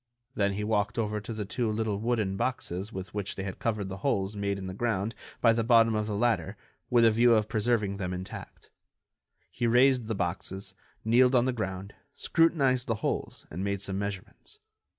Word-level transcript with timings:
Then 0.33 0.53
he 0.53 0.63
walked 0.63 0.97
over 0.97 1.21
to 1.21 1.31
the 1.31 1.45
two 1.45 1.71
little 1.71 1.99
wooden 1.99 2.35
boxes 2.35 2.91
with 2.91 3.13
which 3.13 3.35
they 3.35 3.43
had 3.43 3.59
covered 3.59 3.87
the 3.87 3.97
holes 3.97 4.35
made 4.35 4.57
in 4.57 4.65
the 4.65 4.73
ground 4.73 5.13
by 5.41 5.53
the 5.53 5.63
bottom 5.63 5.93
of 5.93 6.07
the 6.07 6.15
ladder 6.15 6.57
with 6.89 7.05
a 7.05 7.11
view 7.11 7.35
of 7.35 7.47
preserving 7.47 7.97
them 7.97 8.11
intact. 8.11 8.71
He 9.51 9.67
raised 9.67 10.07
the 10.07 10.15
boxes, 10.15 10.73
kneeled 11.05 11.35
on 11.35 11.45
the 11.45 11.53
ground, 11.53 11.93
scrutinized 12.15 12.87
the 12.87 12.95
holes 13.05 13.45
and 13.51 13.63
made 13.63 13.79
some 13.79 13.99
measurements. 13.99 14.57